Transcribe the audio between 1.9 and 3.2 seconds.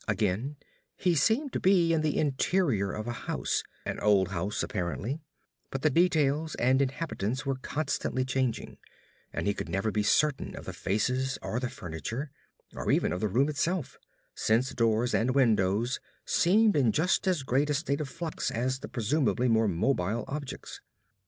in the interior of a